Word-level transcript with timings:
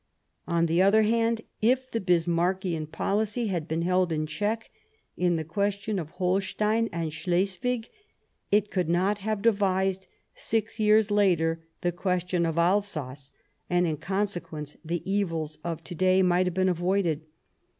On 0.47 0.65
the 0.65 0.81
other 0.81 1.03
hand, 1.03 1.41
if 1.61 1.91
the 1.91 2.01
Bismarckian 2.01 2.87
policy 2.91 3.49
had 3.49 3.67
been 3.67 3.83
held 3.83 4.11
in 4.11 4.25
check 4.25 4.71
in 5.15 5.35
the 5.35 5.43
question 5.43 5.99
of 5.99 6.09
Holstein 6.09 6.89
and 6.91 7.11
Slesvig, 7.11 7.87
it 8.51 8.71
could 8.71 8.89
not 8.89 9.19
have 9.19 9.43
devised, 9.43 10.07
six 10.33 10.79
years 10.79 11.11
later, 11.11 11.67
the 11.81 11.91
question 11.91 12.47
of 12.47 12.57
Alsace, 12.57 13.31
and, 13.69 13.85
in 13.85 13.97
consequence, 13.97 14.75
the 14.83 15.07
evils 15.07 15.59
of 15.63 15.83
to 15.83 15.93
day 15.93 16.23
might 16.23 16.47
have 16.47 16.55
been 16.55 16.67
avoided. 16.67 17.21